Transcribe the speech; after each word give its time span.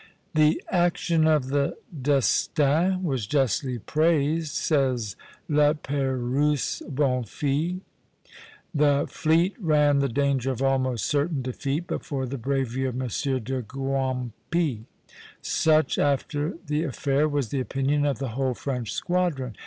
"The 0.33 0.63
action 0.71 1.27
of 1.27 1.49
the 1.49 1.77
'Destin' 1.95 3.03
was 3.03 3.27
justly 3.27 3.77
praised," 3.77 4.51
says 4.51 5.15
Lapeyrouse 5.47 6.81
Bonfils. 6.91 7.81
"The 8.73 9.05
fleet 9.07 9.53
ran 9.59 9.99
the 9.99 10.09
danger 10.09 10.49
of 10.49 10.63
almost 10.63 11.05
certain 11.05 11.43
defeat, 11.43 11.83
but 11.85 12.03
for 12.03 12.25
the 12.25 12.39
bravery 12.39 12.85
of 12.85 12.99
M. 12.99 13.09
de 13.09 13.61
Goimpy. 13.61 14.85
Such, 15.43 15.99
after 15.99 16.57
the 16.65 16.81
affair, 16.81 17.29
was 17.29 17.49
the 17.49 17.59
opinion 17.59 18.03
of 18.03 18.17
the 18.17 18.29
whole 18.29 18.55
French 18.55 18.91
squadron. 18.91 19.55